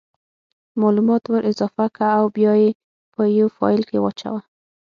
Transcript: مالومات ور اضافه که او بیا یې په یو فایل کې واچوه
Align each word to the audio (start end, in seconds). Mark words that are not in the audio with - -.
مالومات 0.81 1.23
ور 1.31 1.43
اضافه 1.51 1.85
که 1.95 2.05
او 2.17 2.25
بیا 2.35 2.53
یې 2.61 2.69
په 3.13 3.21
یو 3.37 3.47
فایل 3.57 3.81
کې 3.89 3.97
واچوه 4.01 4.41